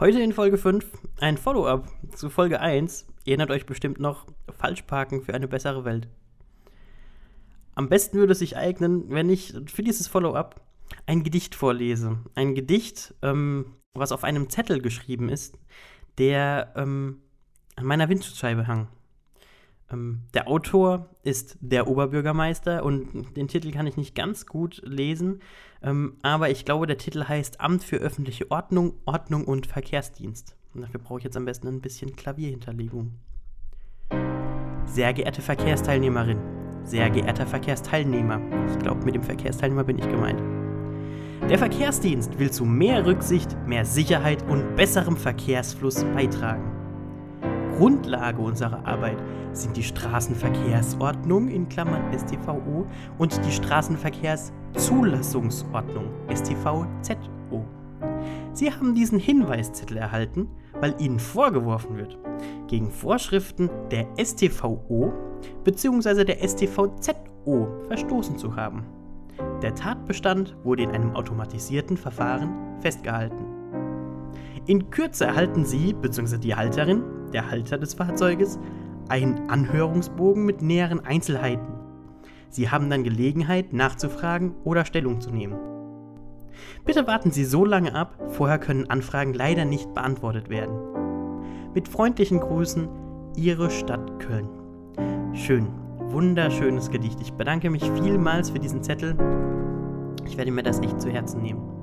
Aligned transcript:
Heute 0.00 0.20
in 0.20 0.32
Folge 0.32 0.58
5 0.58 0.86
ein 1.18 1.36
Follow-up 1.36 1.88
zu 2.14 2.30
Folge 2.30 2.60
1. 2.60 3.08
Ihr 3.24 3.32
erinnert 3.32 3.50
euch 3.50 3.66
bestimmt 3.66 3.98
noch, 3.98 4.26
Falschparken 4.56 5.22
für 5.22 5.34
eine 5.34 5.48
bessere 5.48 5.84
Welt. 5.84 6.06
Am 7.74 7.88
besten 7.88 8.18
würde 8.18 8.30
es 8.30 8.38
sich 8.38 8.56
eignen, 8.56 9.10
wenn 9.10 9.28
ich 9.28 9.54
für 9.66 9.82
dieses 9.82 10.06
Follow-up 10.06 10.60
ein 11.06 11.24
Gedicht 11.24 11.56
vorlese. 11.56 12.18
Ein 12.36 12.54
Gedicht, 12.54 13.12
ähm, 13.22 13.74
was 13.92 14.12
auf 14.12 14.22
einem 14.22 14.48
Zettel 14.50 14.80
geschrieben 14.80 15.28
ist, 15.28 15.58
der 16.16 16.74
ähm, 16.76 17.20
an 17.74 17.84
meiner 17.84 18.08
Windschutzscheibe 18.08 18.68
hang. 18.68 18.86
Ähm, 19.90 20.22
der 20.34 20.48
Autor 20.48 21.08
ist 21.22 21.56
der 21.60 21.88
Oberbürgermeister 21.88 22.84
und 22.84 23.36
den 23.36 23.48
Titel 23.48 23.70
kann 23.70 23.86
ich 23.86 23.96
nicht 23.96 24.14
ganz 24.14 24.46
gut 24.46 24.82
lesen, 24.84 25.40
ähm, 25.82 26.16
aber 26.22 26.50
ich 26.50 26.64
glaube, 26.64 26.86
der 26.86 26.98
Titel 26.98 27.24
heißt 27.24 27.60
Amt 27.60 27.84
für 27.84 27.96
öffentliche 27.96 28.50
Ordnung, 28.50 28.94
Ordnung 29.06 29.44
und 29.44 29.66
Verkehrsdienst. 29.66 30.56
Und 30.74 30.82
dafür 30.82 31.00
brauche 31.00 31.18
ich 31.18 31.24
jetzt 31.24 31.36
am 31.36 31.44
besten 31.44 31.68
ein 31.68 31.80
bisschen 31.80 32.16
Klavierhinterlegung. 32.16 33.14
Sehr 34.84 35.12
geehrte 35.12 35.42
Verkehrsteilnehmerin, 35.42 36.38
sehr 36.84 37.10
geehrter 37.10 37.46
Verkehrsteilnehmer, 37.46 38.40
ich 38.70 38.78
glaube, 38.78 39.04
mit 39.04 39.14
dem 39.14 39.22
Verkehrsteilnehmer 39.22 39.84
bin 39.84 39.98
ich 39.98 40.08
gemeint. 40.08 40.40
Der 41.48 41.58
Verkehrsdienst 41.58 42.38
will 42.38 42.50
zu 42.50 42.64
mehr 42.64 43.06
Rücksicht, 43.06 43.56
mehr 43.66 43.84
Sicherheit 43.84 44.42
und 44.48 44.76
besserem 44.76 45.16
Verkehrsfluss 45.16 46.04
beitragen. 46.14 46.77
Grundlage 47.78 48.42
unserer 48.42 48.84
Arbeit 48.84 49.16
sind 49.52 49.76
die 49.76 49.84
Straßenverkehrsordnung 49.84 51.46
in 51.46 51.68
Klammern 51.68 52.02
STVO 52.12 52.84
und 53.18 53.46
die 53.46 53.52
Straßenverkehrszulassungsordnung 53.52 56.06
STVZO. 56.28 57.64
Sie 58.52 58.72
haben 58.72 58.96
diesen 58.96 59.20
Hinweiszettel 59.20 59.96
erhalten, 59.96 60.48
weil 60.80 60.96
Ihnen 60.98 61.20
vorgeworfen 61.20 61.96
wird, 61.96 62.18
gegen 62.66 62.90
Vorschriften 62.90 63.70
der 63.92 64.08
STVO 64.20 65.12
bzw. 65.62 66.24
der 66.24 66.48
STVZO 66.48 67.68
verstoßen 67.86 68.38
zu 68.38 68.56
haben. 68.56 68.82
Der 69.62 69.76
Tatbestand 69.76 70.56
wurde 70.64 70.82
in 70.82 70.90
einem 70.90 71.14
automatisierten 71.14 71.96
Verfahren 71.96 72.50
festgehalten. 72.80 73.44
In 74.66 74.90
Kürze 74.90 75.26
erhalten 75.26 75.64
Sie 75.64 75.92
bzw. 75.92 76.38
die 76.38 76.56
Halterin 76.56 77.04
der 77.30 77.50
Halter 77.50 77.78
des 77.78 77.94
Fahrzeuges, 77.94 78.58
einen 79.08 79.48
Anhörungsbogen 79.48 80.44
mit 80.44 80.62
näheren 80.62 81.04
Einzelheiten. 81.04 81.66
Sie 82.50 82.70
haben 82.70 82.90
dann 82.90 83.04
Gelegenheit 83.04 83.72
nachzufragen 83.72 84.54
oder 84.64 84.84
Stellung 84.84 85.20
zu 85.20 85.30
nehmen. 85.30 85.58
Bitte 86.84 87.06
warten 87.06 87.30
Sie 87.30 87.44
so 87.44 87.64
lange 87.64 87.94
ab, 87.94 88.18
vorher 88.28 88.58
können 88.58 88.90
Anfragen 88.90 89.34
leider 89.34 89.64
nicht 89.64 89.92
beantwortet 89.94 90.48
werden. 90.48 90.76
Mit 91.74 91.88
freundlichen 91.88 92.40
Grüßen, 92.40 92.88
Ihre 93.36 93.70
Stadt 93.70 94.18
Köln. 94.18 94.48
Schön, 95.34 95.68
wunderschönes 95.98 96.90
Gedicht. 96.90 97.20
Ich 97.20 97.32
bedanke 97.34 97.70
mich 97.70 97.84
vielmals 98.00 98.50
für 98.50 98.58
diesen 98.58 98.82
Zettel. 98.82 99.16
Ich 100.26 100.36
werde 100.36 100.50
mir 100.50 100.62
das 100.62 100.80
echt 100.80 101.00
zu 101.00 101.10
Herzen 101.10 101.42
nehmen 101.42 101.77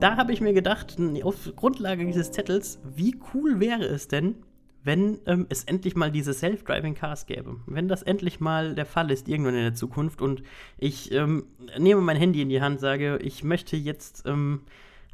da 0.00 0.16
habe 0.16 0.32
ich 0.32 0.40
mir 0.40 0.52
gedacht, 0.52 0.96
auf 1.22 1.52
Grundlage 1.56 2.04
dieses 2.04 2.30
Zettels, 2.30 2.80
wie 2.84 3.16
cool 3.34 3.60
wäre 3.60 3.84
es 3.84 4.08
denn, 4.08 4.36
wenn 4.84 5.18
ähm, 5.26 5.46
es 5.48 5.64
endlich 5.64 5.96
mal 5.96 6.10
diese 6.10 6.32
Self-Driving 6.32 6.94
Cars 6.94 7.26
gäbe. 7.26 7.56
Wenn 7.66 7.88
das 7.88 8.02
endlich 8.02 8.40
mal 8.40 8.74
der 8.74 8.86
Fall 8.86 9.10
ist, 9.10 9.28
irgendwann 9.28 9.54
in 9.54 9.62
der 9.62 9.74
Zukunft 9.74 10.22
und 10.22 10.42
ich 10.78 11.12
ähm, 11.12 11.44
nehme 11.78 12.00
mein 12.00 12.16
Handy 12.16 12.42
in 12.42 12.48
die 12.48 12.62
Hand, 12.62 12.80
sage, 12.80 13.18
ich 13.20 13.42
möchte 13.42 13.76
jetzt 13.76 14.24
ähm, 14.26 14.62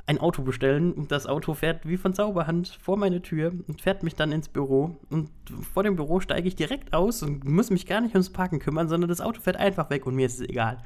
ein 0.06 0.18
Auto 0.18 0.42
bestellen 0.42 0.92
und 0.92 1.10
das 1.10 1.26
Auto 1.26 1.54
fährt 1.54 1.88
wie 1.88 1.96
von 1.96 2.12
Zauberhand 2.12 2.68
vor 2.80 2.98
meine 2.98 3.22
Tür 3.22 3.52
und 3.66 3.80
fährt 3.80 4.02
mich 4.02 4.14
dann 4.14 4.32
ins 4.32 4.48
Büro 4.48 4.98
und 5.08 5.30
vor 5.72 5.82
dem 5.82 5.96
Büro 5.96 6.20
steige 6.20 6.46
ich 6.46 6.56
direkt 6.56 6.92
aus 6.92 7.22
und 7.22 7.44
muss 7.44 7.70
mich 7.70 7.86
gar 7.86 8.02
nicht 8.02 8.14
ums 8.14 8.30
Parken 8.30 8.58
kümmern, 8.58 8.88
sondern 8.88 9.08
das 9.08 9.22
Auto 9.22 9.40
fährt 9.40 9.56
einfach 9.56 9.88
weg 9.88 10.06
und 10.06 10.14
mir 10.14 10.26
ist 10.26 10.40
es 10.40 10.48
egal. 10.48 10.78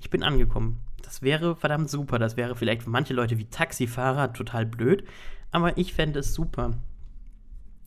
Ich 0.00 0.10
bin 0.10 0.22
angekommen. 0.22 0.80
Das 1.02 1.22
wäre 1.22 1.56
verdammt 1.56 1.88
super. 1.88 2.18
Das 2.18 2.36
wäre 2.36 2.56
vielleicht 2.56 2.82
für 2.82 2.90
manche 2.90 3.14
Leute 3.14 3.38
wie 3.38 3.46
Taxifahrer 3.46 4.32
total 4.32 4.66
blöd, 4.66 5.04
aber 5.50 5.78
ich 5.78 5.94
fände 5.94 6.20
es 6.20 6.34
super. 6.34 6.72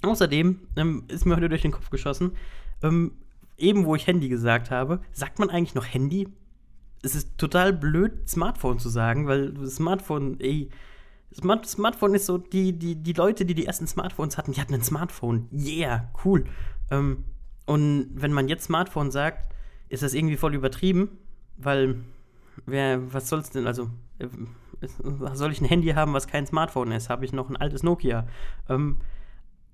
Außerdem 0.02 0.62
ähm, 0.78 1.04
ist 1.10 1.26
mir 1.26 1.36
heute 1.36 1.50
durch 1.50 1.62
den 1.62 1.72
Kopf 1.72 1.90
geschossen, 1.90 2.32
ähm, 2.82 3.12
eben 3.58 3.86
wo 3.86 3.96
ich 3.96 4.08
Handy 4.08 4.30
gesagt 4.30 4.72
habe, 4.72 5.02
sagt 5.12 5.40
man 5.40 5.50
eigentlich 5.50 5.76
noch 5.76 5.86
Handy? 5.86 6.30
Es 7.02 7.16
ist 7.16 7.38
total 7.38 7.74
blöd, 7.74 8.30
Smartphone 8.30 8.80
zu 8.80 8.90
sagen, 8.90 9.28
weil 9.28 9.68
Smartphone, 9.68 10.40
ey, 10.40 10.70
Smart 11.34 11.68
Smartphone 11.68 12.16
ist 12.16 12.26
so, 12.26 12.38
die, 12.38 12.78
die, 12.78 12.96
die 12.96 13.14
Leute, 13.14 13.46
die 13.46 13.54
die 13.54 13.66
ersten 13.66 13.88
Smartphones 13.88 14.38
hatten, 14.38 14.54
die 14.54 14.62
hatten 14.62 14.74
ein 14.74 14.82
Smartphone. 14.82 15.48
Yeah, 15.52 16.12
cool. 16.26 16.46
Ähm, 16.90 17.26
und 17.66 18.10
wenn 18.16 18.34
man 18.34 18.48
jetzt 18.48 18.64
Smartphone 18.64 19.12
sagt, 19.12 19.54
ist 19.90 20.02
das 20.02 20.14
irgendwie 20.14 20.38
voll 20.38 20.56
übertrieben, 20.56 21.10
weil 21.60 22.00
wer, 22.66 23.14
was 23.14 23.30
soll's 23.30 23.52
denn, 23.52 23.68
also 23.68 23.90
äh, 24.20 24.28
soll 25.34 25.52
ich 25.52 25.62
ein 25.62 25.66
Handy 25.68 25.90
haben, 25.90 26.14
was 26.14 26.28
kein 26.28 26.48
Smartphone 26.48 26.92
ist? 26.92 27.10
Habe 27.10 27.26
ich 27.26 27.34
noch 27.34 27.50
ein 27.50 27.58
altes 27.58 27.84
Nokia? 27.84 28.28
Ähm, 28.68 28.98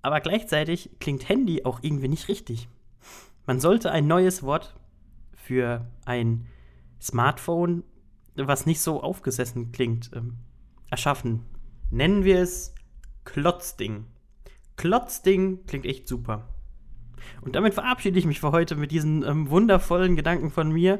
aber 0.02 0.20
gleichzeitig 0.20 0.90
klingt 1.00 1.30
Handy 1.30 1.64
auch 1.64 1.80
irgendwie 1.82 2.08
nicht 2.08 2.28
richtig. 2.28 2.68
Man 3.46 3.60
sollte 3.60 3.92
ein 3.92 4.08
neues 4.08 4.44
Wort 4.44 4.76
für 5.34 5.88
ein 6.06 6.48
Smartphone, 7.00 7.84
was 8.36 8.66
nicht 8.66 8.82
so 8.82 9.02
aufgesessen 9.02 9.72
klingt, 9.72 10.12
ähm, 10.14 10.38
erschaffen. 10.90 11.46
Nennen 11.92 12.24
wir 12.24 12.40
es 12.40 12.74
Klotzding. 13.24 14.06
Klotzding 14.76 15.66
klingt 15.66 15.86
echt 15.86 16.08
super. 16.08 16.48
Und 17.42 17.56
damit 17.56 17.74
verabschiede 17.74 18.20
ich 18.20 18.26
mich 18.26 18.40
für 18.40 18.52
heute 18.52 18.76
mit 18.76 18.92
diesen 18.92 19.24
ähm, 19.24 19.50
wundervollen 19.50 20.16
Gedanken 20.16 20.52
von 20.52 20.72
mir. 20.72 21.00